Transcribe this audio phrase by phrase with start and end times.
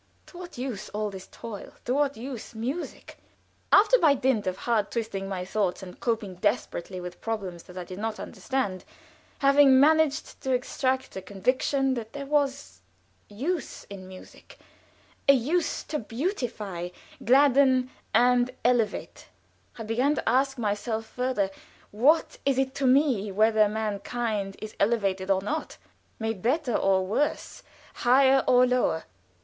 [0.25, 1.73] To what use all this toil?
[1.85, 3.19] To what use music?
[3.71, 7.83] After by dint of hard twisting my thoughts and coping desperately with problems that I
[7.83, 8.83] did not understand,
[9.37, 12.81] having managed to extract a conviction that there was
[13.29, 14.57] use in music
[15.29, 16.89] a use to beautify,
[17.23, 19.27] gladden, and elevate
[19.77, 21.51] I began to ask myself further,
[21.91, 25.77] "What is it to me whether mankind is elevated or not?
[26.17, 27.61] made better or worse?
[27.93, 29.03] higher or lower?"